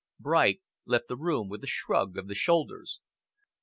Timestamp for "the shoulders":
2.27-2.99